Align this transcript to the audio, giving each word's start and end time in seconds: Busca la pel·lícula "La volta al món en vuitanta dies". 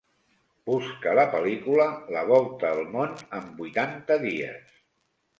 Busca 0.67 1.11
la 1.17 1.25
pel·lícula 1.33 1.85
"La 2.15 2.23
volta 2.29 2.71
al 2.77 2.81
món 2.95 3.13
en 3.41 3.51
vuitanta 3.61 4.17
dies". 4.25 4.73